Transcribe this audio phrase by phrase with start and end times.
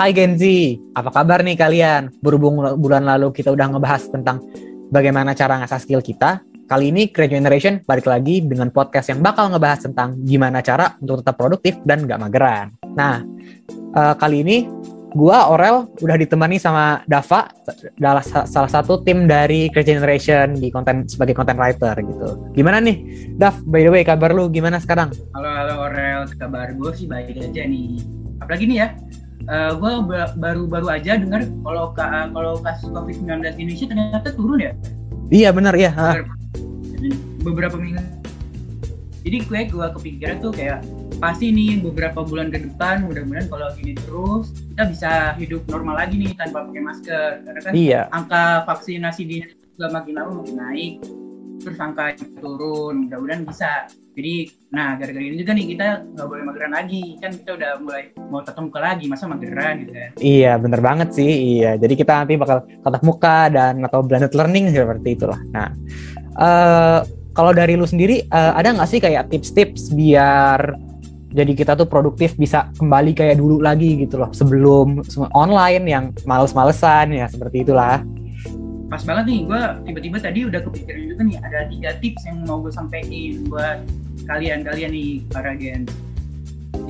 [0.00, 2.08] Hai Genzi, apa kabar nih kalian?
[2.24, 4.40] Berhubung bulan lalu kita udah ngebahas tentang
[4.88, 9.52] bagaimana cara ngasah skill kita, kali ini Create Generation balik lagi dengan podcast yang bakal
[9.52, 12.72] ngebahas tentang gimana cara untuk tetap produktif dan gak mageran.
[12.96, 13.20] Nah,
[13.92, 14.64] uh, kali ini
[15.12, 17.52] gua Orel udah ditemani sama Dava,
[18.00, 22.48] adalah salah satu tim dari Create Generation di konten sebagai content writer gitu.
[22.56, 23.04] Gimana nih,
[23.36, 23.60] Dav?
[23.68, 25.12] By the way, kabar lu gimana sekarang?
[25.36, 28.00] Halo, halo Orel, kabar gue sih baik aja nih.
[28.40, 28.88] Apalagi nih ya,
[29.48, 29.92] uh, eh, gue
[30.36, 34.72] baru-baru aja dengar kalau kalau kasus COVID-19 di Indonesia ternyata turun ya.
[35.30, 35.94] Iya benar ya.
[37.40, 38.02] Beberapa minggu.
[39.20, 40.80] Jadi gue gue kepikiran tuh kayak
[41.20, 46.16] pasti nih beberapa bulan ke depan mudah-mudahan kalau gini terus kita bisa hidup normal lagi
[46.16, 48.00] nih tanpa pakai masker karena kan iya.
[48.08, 49.44] angka vaksinasi di
[49.76, 50.94] juga makin lama makin naik
[51.60, 53.86] terus angka turun mudah-mudahan bisa.
[54.16, 55.86] Jadi nah gara-gara ini juga nih kita
[56.16, 57.20] nggak boleh mageran lagi.
[57.20, 60.10] Kan kita udah mulai mau tatap muka lagi masa mageran gitu kan?
[60.18, 61.30] Iya bener banget sih
[61.60, 61.76] iya.
[61.76, 65.40] Jadi kita nanti bakal tatap muka dan atau blended learning seperti itulah.
[65.52, 65.68] Nah
[66.40, 67.04] uh,
[67.36, 70.74] kalau dari lu sendiri uh, ada nggak sih kayak tips-tips biar
[71.30, 74.98] jadi kita tuh produktif bisa kembali kayak dulu lagi gitu loh sebelum
[75.30, 78.02] online yang males-malesan ya seperti itulah
[78.90, 82.58] pas banget nih gue tiba-tiba tadi udah kepikiran juga nih ada tiga tips yang mau
[82.58, 83.06] gue sampaikan
[83.46, 83.78] buat
[84.26, 85.86] kalian-kalian nih para gen.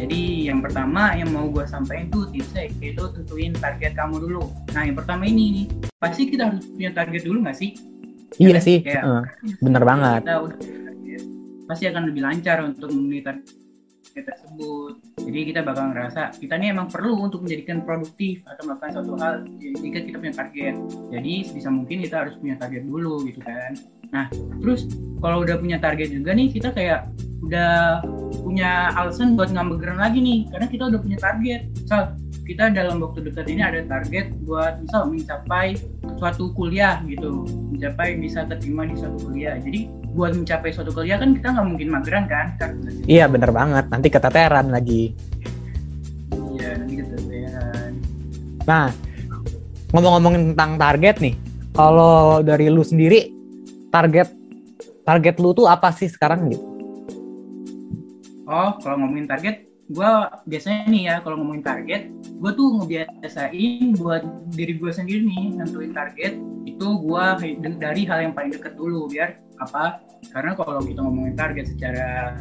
[0.01, 4.48] Jadi yang pertama yang mau gue sampaikan tuh tipsnya itu tentuin target kamu dulu.
[4.73, 5.67] Nah yang pertama ini nih
[6.01, 7.77] pasti kita harus punya target dulu nggak sih?
[8.41, 9.25] Iya ya, sih kayak, uh,
[9.61, 10.23] bener banget.
[10.25, 10.59] kita udah
[11.69, 13.47] pasti akan lebih lancar untuk memenuhi target
[14.14, 14.98] tersebut.
[15.22, 19.34] Jadi kita bakal ngerasa kita ini emang perlu untuk menjadikan produktif atau melakukan suatu hal
[19.58, 20.75] jika kita punya target.
[21.14, 23.72] Jadi sebisa mungkin kita harus punya target dulu gitu kan.
[24.11, 24.27] Nah
[24.61, 24.91] terus
[25.22, 27.06] kalau udah punya target juga nih kita kayak
[27.41, 28.05] udah
[28.42, 31.61] punya alasan buat nggak lagi nih karena kita udah punya target.
[31.78, 32.00] Misal
[32.50, 35.78] kita dalam waktu dekat ini ada target buat misal mencapai
[36.19, 39.54] suatu kuliah gitu, mencapai bisa terima di suatu kuliah.
[39.62, 42.59] Jadi buat mencapai suatu kuliah kan kita nggak mungkin mageran kan?
[42.59, 42.71] kan
[43.06, 43.87] iya bener banget.
[43.91, 45.15] Nanti keteteran lagi.
[46.34, 47.93] Iya nanti keteteran.
[48.66, 48.91] Nah
[49.91, 51.34] ngomong-ngomongin tentang target nih
[51.75, 53.31] kalau dari lu sendiri
[53.91, 54.31] target
[55.03, 56.66] target lu tuh apa sih sekarang gitu?
[58.50, 60.10] Oh kalau ngomongin target gue
[60.47, 64.22] biasanya nih ya kalau ngomongin target gue tuh ngebiasain buat
[64.54, 66.38] diri gue sendiri nih nentuin target
[66.75, 67.25] itu gue
[67.78, 70.00] dari hal yang paling deket dulu biar apa
[70.31, 72.38] karena kalau kita ngomongin target secara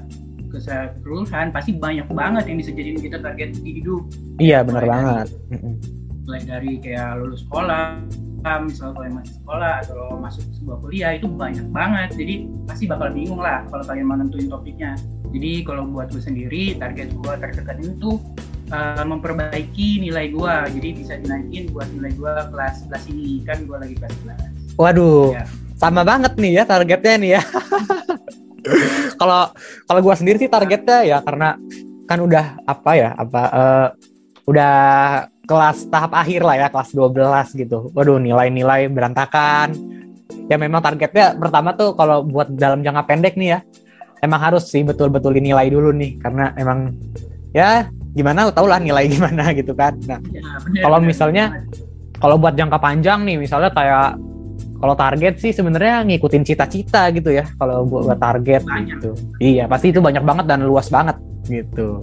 [0.49, 4.01] keseluruhan pasti banyak banget yang bisa jadiin kita target di hidup.
[4.41, 5.27] Iya benar banget.
[6.25, 8.01] Mulai dari kayak lulus sekolah
[8.39, 12.09] misalnya kalian masih sekolah atau masuk sebuah kuliah itu banyak banget.
[12.17, 12.35] Jadi
[12.65, 14.97] pasti bakal bingung lah kalau kalian menentuin topiknya.
[15.29, 18.17] Jadi kalau buat gue sendiri target gue terdekat itu
[18.69, 23.41] uh, memperbaiki nilai gue jadi bisa dinaikin buat nilai gue kelas 11 ini.
[23.45, 25.43] Kan gue lagi kelas 11 waduh ya.
[25.75, 27.41] sama banget nih ya targetnya nih ya.
[29.19, 29.51] Kalau
[29.87, 31.55] kalau gue sendiri sih targetnya ya karena
[32.07, 33.87] kan udah apa ya apa uh,
[34.47, 34.75] udah
[35.47, 37.91] kelas tahap akhir lah ya kelas 12 gitu.
[37.95, 39.75] Waduh nilai-nilai berantakan.
[40.51, 43.59] Ya memang targetnya pertama tuh kalau buat dalam jangka pendek nih ya
[44.23, 46.95] emang harus sih betul-betul dinilai dulu nih karena emang
[47.55, 49.97] ya gimana tau lah nilai gimana gitu kan.
[50.05, 50.41] Nah ya,
[50.81, 51.63] kalau misalnya
[52.19, 54.19] kalau buat jangka panjang nih misalnya kayak
[54.79, 58.97] kalau target sih sebenarnya ngikutin cita-cita gitu ya kalau buat, buat target banyak.
[58.99, 59.11] gitu.
[59.39, 61.99] Iya pasti itu banyak banget dan luas banget gitu.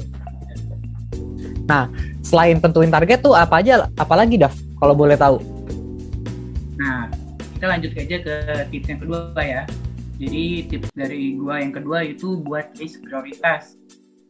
[1.67, 1.89] Nah
[2.21, 5.41] selain tentuin target tuh apa aja apalagi Daf kalau boleh tahu.
[6.77, 7.09] Nah
[7.56, 8.34] kita lanjut aja ke
[8.73, 9.62] tips yang kedua ya.
[10.17, 13.77] Jadi tips dari gua yang kedua itu buat list prioritas.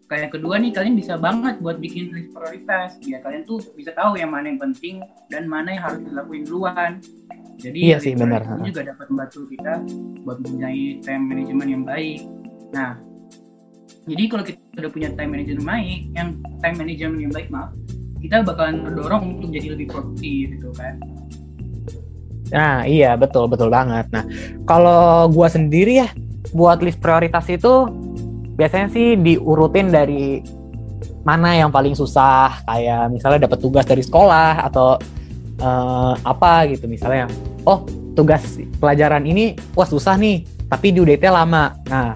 [0.07, 3.91] Kayak yang kedua nih kalian bisa banget buat bikin list prioritas biar kalian tuh bisa
[3.91, 7.03] tahu yang mana yang penting dan mana yang harus dilakuin duluan.
[7.59, 8.47] Jadi iya sih benar.
[8.47, 9.83] Ini juga dapat membantu kita
[10.23, 12.21] buat mempunyai time management yang baik.
[12.71, 13.03] Nah,
[14.07, 16.29] jadi kalau kita udah punya time management baik, yang
[16.63, 17.71] time management yang baik maaf,
[18.23, 21.03] kita bakalan mendorong untuk jadi lebih produktif gitu kan.
[22.55, 24.07] Nah, iya betul betul banget.
[24.15, 24.23] Nah,
[24.71, 26.09] kalau gua sendiri ya
[26.55, 28.06] buat list prioritas itu
[28.57, 30.41] biasanya sih diurutin dari
[31.23, 34.97] mana yang paling susah, kayak misalnya dapat tugas dari sekolah atau
[35.61, 37.29] uh, apa gitu misalnya.
[37.69, 37.85] Oh,
[38.17, 41.77] tugas pelajaran ini wah susah nih, tapi due date-nya lama.
[41.91, 42.15] Nah,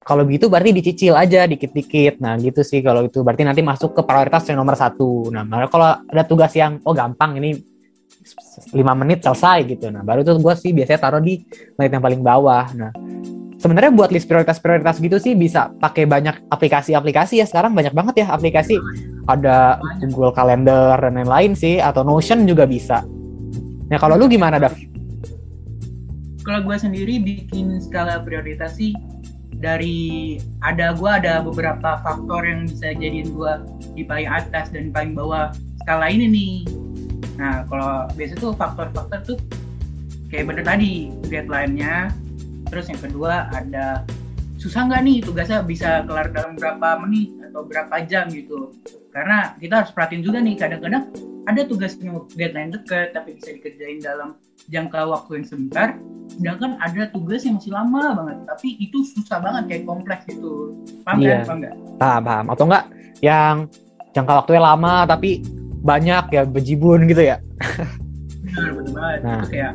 [0.00, 2.22] kalau gitu berarti dicicil aja dikit-dikit.
[2.22, 5.28] Nah gitu sih kalau itu berarti nanti masuk ke prioritas yang nomor satu.
[5.34, 7.74] Nah kalau ada tugas yang oh gampang ini
[8.72, 11.44] lima menit selesai gitu nah baru tuh gue sih biasanya taruh di
[11.76, 12.90] menit yang paling bawah nah
[13.64, 18.26] sebenarnya buat list prioritas-prioritas gitu sih bisa pakai banyak aplikasi-aplikasi ya sekarang banyak banget ya
[18.28, 18.76] aplikasi
[19.24, 19.80] ada
[20.12, 23.00] Google Calendar dan lain-lain sih atau Notion juga bisa.
[23.88, 24.76] Nah kalau lu gimana Dav?
[26.44, 28.92] Kalau gue sendiri bikin skala prioritas sih
[29.56, 33.52] dari ada gue ada beberapa faktor yang bisa jadiin gue
[33.96, 36.54] di paling atas dan paling bawah skala ini nih.
[37.40, 39.38] Nah kalau biasa tuh faktor-faktor tuh
[40.28, 42.12] kayak bener tadi deadline-nya,
[42.74, 44.02] terus yang kedua ada
[44.58, 48.74] susah nggak nih tugasnya bisa kelar dalam berapa menit atau berapa jam gitu
[49.08, 51.06] karena kita harus perhatiin juga nih kadang-kadang
[51.44, 54.34] ada tugas yang deadline dekat tapi bisa dikerjain dalam
[54.66, 55.88] jangka waktu yang sebentar
[56.26, 60.74] sedangkan ada tugas yang masih lama banget tapi itu susah banget kayak kompleks gitu
[61.06, 61.30] paham Iya.
[61.30, 62.46] kan paham nggak Paham, paham.
[62.50, 62.84] Atau enggak
[63.22, 63.54] yang
[64.10, 65.46] jangka waktunya lama tapi
[65.78, 67.38] banyak ya bejibun gitu ya.
[68.42, 69.30] benar benar banget Nah.
[69.36, 69.72] itu kayak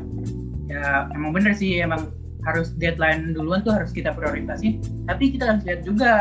[0.67, 2.01] ya emang bener sih emang
[2.47, 4.79] harus deadline duluan tuh harus kita prioritasin.
[5.07, 6.11] Tapi kita harus lihat juga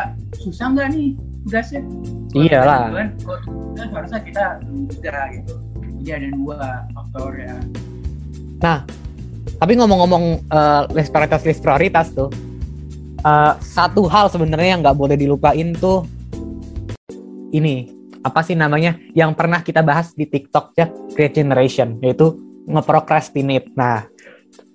[0.42, 1.08] susah nggak nih
[1.46, 1.82] tugasnya
[2.34, 2.92] Iyalah.
[2.92, 5.54] duluan, kalau harusnya kita juga gitu.
[5.98, 6.58] Jadi ada dua
[6.94, 7.56] faktor ya.
[9.58, 12.30] Tapi ngomong-ngomong eh, list prioritas list prioritas tuh,
[13.22, 16.06] eh, satu hal sebenarnya yang nggak boleh dilupain tuh
[17.54, 17.94] ini.
[18.22, 18.98] Apa sih namanya?
[19.14, 22.34] Yang pernah kita bahas di TikTok ya Great Generation yaitu
[22.68, 23.72] ngeprocrastinate.
[23.72, 24.04] Nah,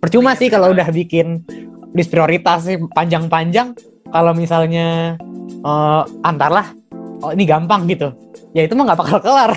[0.03, 1.47] percuma sih kalau udah bikin
[1.95, 3.71] list prioritas sih panjang-panjang
[4.11, 5.15] kalau misalnya
[5.63, 6.75] eh, antarlah
[7.23, 8.11] oh ini gampang gitu.
[8.51, 9.51] Ya itu mah nggak bakal kelar.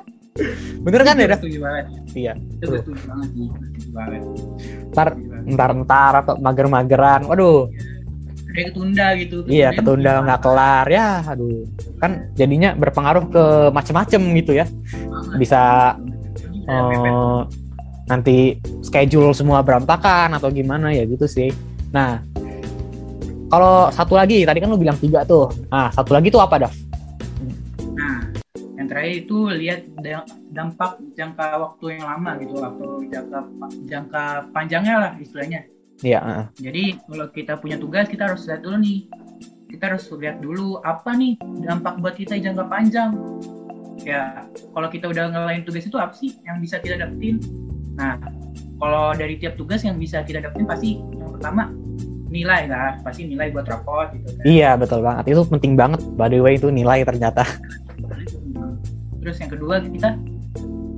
[0.84, 1.36] Bener kan ya?
[1.36, 1.84] Setuju banget
[2.16, 2.32] Iya.
[2.64, 3.30] setuju banget
[3.92, 4.20] banget
[4.92, 5.44] Ntar banget.
[5.52, 7.20] ntar-ntar atau mager-mageran.
[7.28, 7.68] Waduh,
[8.48, 11.20] ada yang ketunda gitu iya ketunda nggak kelar ya.
[11.28, 11.68] Aduh,
[12.00, 14.64] kan jadinya berpengaruh ke macem-macem gitu ya.
[15.36, 15.92] Bisa
[16.64, 17.40] kayak eh,
[18.06, 21.50] nanti schedule semua berantakan atau gimana ya gitu sih.
[21.90, 22.22] Nah,
[23.50, 25.50] kalau satu lagi tadi kan lu bilang tiga tuh.
[25.70, 26.72] Nah, satu lagi tuh apa, Dav?
[27.94, 28.30] Nah,
[28.78, 33.38] yang terakhir itu lihat da- dampak jangka waktu yang lama gitu, waktu jangka
[33.86, 35.66] jangka panjangnya lah istilahnya.
[36.02, 36.44] Iya, heeh.
[36.60, 39.00] Jadi kalau kita punya tugas kita harus lihat dulu nih.
[39.66, 41.34] Kita harus lihat dulu apa nih
[41.66, 43.10] dampak buat kita jangka panjang.
[44.06, 47.42] Ya, kalau kita udah ngelain tugas itu apa sih yang bisa kita dapetin?
[47.96, 48.20] Nah,
[48.76, 51.72] kalau dari tiap tugas yang bisa kita dapetin pasti yang pertama
[52.28, 54.44] nilai kan, pasti nilai buat raport gitu kan.
[54.44, 55.24] Iya, betul banget.
[55.32, 56.00] Itu penting banget.
[56.14, 57.48] By the way itu nilai ternyata.
[59.24, 60.14] Terus yang kedua kita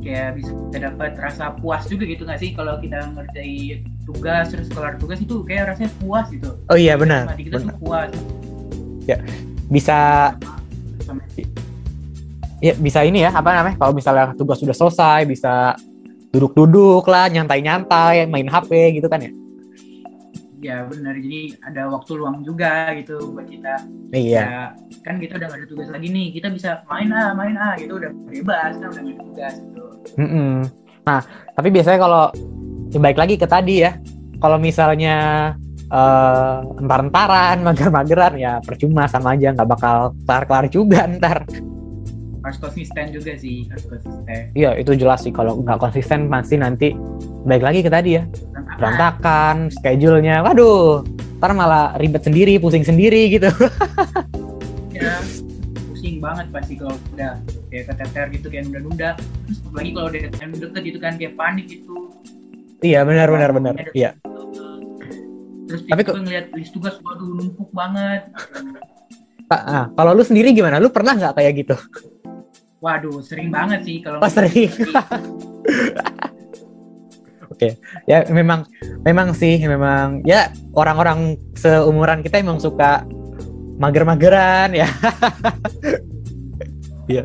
[0.03, 4.97] kayak bisa dapat rasa puas juga gitu nggak sih kalau kita ngerjain tugas terus kelar
[4.97, 6.51] tugas itu kayak rasanya puas gitu.
[6.71, 7.29] Oh iya, benar.
[7.29, 7.77] Hati kita benar.
[7.77, 8.11] tuh puas.
[9.69, 9.99] Bisa
[11.05, 11.23] Sama
[12.59, 15.79] ya bisa ini ya apa namanya kalau misalnya tugas sudah selesai bisa
[16.33, 19.33] duduk-duduk lah nyantai-nyantai main HP gitu kan ya?
[20.59, 21.15] Ya benar.
[21.15, 23.87] Jadi ada waktu luang juga gitu buat kita.
[24.11, 24.43] Iya.
[24.43, 26.35] Ya kan kita udah gak ada tugas lagi nih.
[26.35, 27.97] Kita bisa main ah main ah gitu.
[27.97, 29.85] Udah bebas kan udah gak ada tugas gitu.
[30.19, 30.65] Mm-mm.
[31.09, 31.25] nah
[31.57, 32.25] tapi biasanya kalau
[32.93, 33.95] ya baik lagi ke tadi ya.
[34.39, 35.17] Kalau misalnya
[35.89, 39.55] eh entar-entaran mager-mageran ya percuma sama aja.
[39.55, 39.97] Nggak bakal
[40.27, 41.47] kelar-kelar juga ntar
[42.39, 44.55] harus konsisten juga sih harus konsisten.
[44.55, 45.33] Iya itu jelas sih.
[45.33, 46.89] Kalau nggak konsisten pasti nanti
[47.45, 48.23] baik lagi ke tadi ya.
[48.25, 48.77] Berantakan.
[48.79, 50.37] berantakan schedule-nya.
[50.43, 51.03] Waduh
[51.39, 53.51] ntar malah ribet sendiri pusing sendiri gitu.
[54.99, 55.23] Ya
[55.87, 57.39] pusing banget pasti kalau udah
[57.71, 59.15] kayak keteter gitu kayak nunda-nunda.
[59.47, 60.21] Terus apalagi kalau udah
[60.59, 61.95] deket gitu kan kayak panik gitu.
[62.83, 63.75] Iya benar benar benar.
[63.95, 64.19] Iya.
[65.71, 68.27] Terus Tapi kok- ngeliat list tugas waduh numpuk banget.
[69.47, 70.83] Pak, ah, kalau lu sendiri gimana?
[70.83, 71.79] Lu pernah nggak kayak gitu
[72.79, 74.71] waduh sering banget sih kalau Oh, sering.
[78.07, 78.63] ya memang
[79.03, 80.47] memang sih memang ya
[80.79, 83.03] orang-orang seumuran kita emang suka
[83.83, 84.87] mager-mageran ya
[87.09, 87.25] Iya.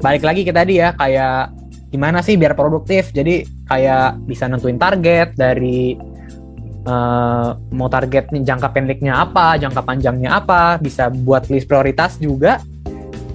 [0.00, 1.52] balik lagi ke tadi ya kayak
[1.92, 5.94] gimana sih biar produktif jadi kayak bisa nentuin target dari
[6.82, 12.58] eh, mau target nih jangka pendeknya apa jangka panjangnya apa bisa buat list prioritas juga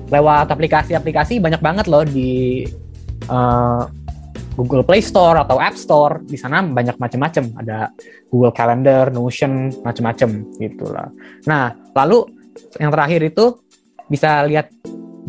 [0.07, 2.63] lewat aplikasi-aplikasi banyak banget loh di
[3.27, 3.83] eh,
[4.57, 7.93] Google Play Store atau App Store di sana banyak macam-macam ada
[8.33, 11.07] Google Calendar, Notion, macam-macam gitulah.
[11.45, 12.25] Nah, lalu
[12.81, 13.61] yang terakhir itu
[14.09, 14.73] bisa lihat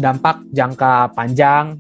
[0.00, 1.76] dampak jangka panjang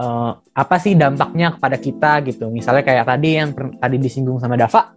[0.00, 2.48] eh, apa sih dampaknya kepada kita gitu.
[2.48, 4.96] Misalnya kayak tadi yang tadi disinggung sama Dava,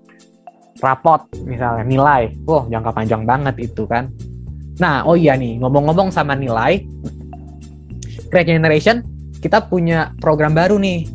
[0.79, 4.07] rapot misalnya nilai, wah jangka panjang banget itu kan.
[4.79, 6.81] Nah, oh iya nih ngomong-ngomong sama nilai,
[8.29, 9.03] Great Generation
[9.41, 11.09] kita punya program baru nih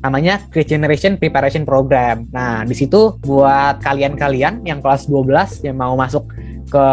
[0.00, 2.24] namanya Create Generation Preparation Program.
[2.32, 6.24] Nah, di situ buat kalian-kalian yang kelas 12 yang mau masuk
[6.72, 6.86] ke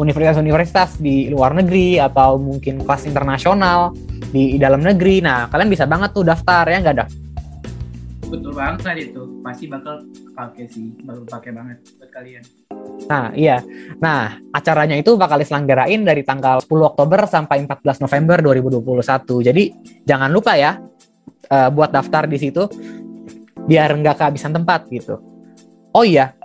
[0.00, 3.92] universitas-universitas di luar negeri atau mungkin kelas internasional
[4.32, 5.20] di dalam negeri.
[5.20, 7.06] Nah, kalian bisa banget tuh daftar ya nggak ada?
[8.28, 9.22] Betul banget itu.
[9.40, 10.04] Pasti bakal
[10.36, 12.44] pakai sih, bakal pakai banget buat kalian.
[13.08, 13.64] Nah, iya.
[13.98, 19.48] Nah, acaranya itu bakal diselenggarain dari tanggal 10 Oktober sampai 14 November 2021.
[19.48, 19.64] Jadi,
[20.04, 20.76] jangan lupa ya
[21.48, 22.68] uh, buat daftar di situ
[23.68, 25.20] biar nggak kehabisan tempat gitu.
[25.92, 26.36] Oh iya,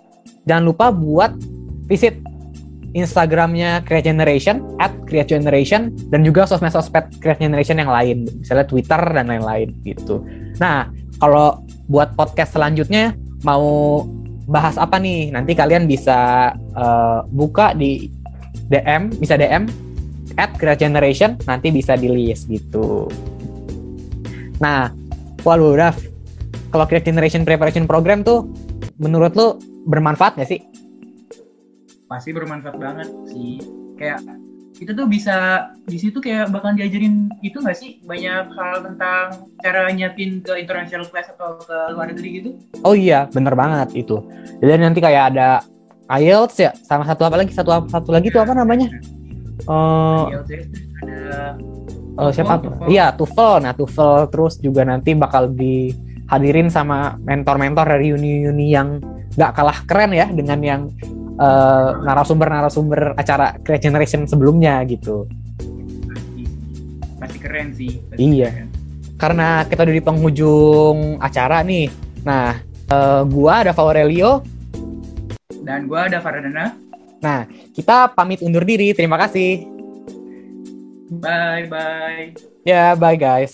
[0.47, 1.35] jangan lupa buat
[1.87, 2.19] visit
[2.93, 9.01] Instagramnya Create Generation at Create Generation dan juga sosmed-sosmed Create Generation yang lain, misalnya Twitter
[9.01, 10.21] dan lain-lain gitu.
[10.61, 10.91] Nah,
[11.23, 13.15] kalau buat podcast selanjutnya
[13.47, 14.03] mau
[14.43, 15.31] bahas apa nih?
[15.31, 18.11] Nanti kalian bisa uh, buka di
[18.67, 19.71] DM, bisa DM
[20.35, 23.07] at Create Generation, nanti bisa di list gitu.
[24.59, 24.91] Nah,
[25.47, 25.95] waduh, Raf,
[26.75, 28.51] kalau Create Generation Preparation Program tuh
[28.99, 29.55] menurut lu
[29.87, 30.59] bermanfaat nggak sih?
[32.13, 33.57] pasti bermanfaat banget sih
[33.97, 34.21] kayak
[34.79, 38.01] itu tuh bisa di situ kayak bakal diajarin itu nggak sih?
[38.05, 39.25] Banyak hal tentang
[39.61, 42.49] cara nyiapin ke international class atau ke luar negeri gitu?
[42.81, 44.21] Oh iya bener banget itu.
[44.63, 45.61] Jadi nanti kayak ada
[46.09, 47.53] IELTS ya sama satu apa lagi?
[47.53, 48.89] Satu satu lagi itu apa namanya?
[49.69, 50.49] Uh, IELTS
[51.05, 51.57] ada
[52.17, 52.61] uh, siapa?
[52.89, 53.53] Iya TOEFL.
[53.63, 58.97] Nah TOEFL terus juga nanti bakal dihadirin sama mentor-mentor dari uni-uni yang
[59.33, 60.81] nggak kalah keren ya dengan yang
[61.33, 65.25] narasumber eh, narasumber-narasumber acara Create Generation sebelumnya gitu.
[67.19, 67.99] Masih keren sih.
[68.11, 68.49] Pasti iya.
[68.51, 68.69] Keren.
[69.17, 71.87] Karena kita udah di penghujung acara nih.
[72.23, 72.59] Nah,
[72.91, 74.43] uh, gua ada Aurelio
[75.63, 76.75] dan gua ada Faradana.
[77.23, 78.91] Nah, kita pamit undur diri.
[78.91, 79.63] Terima kasih.
[81.19, 82.35] Bye bye.
[82.63, 83.51] Ya, yeah, bye guys.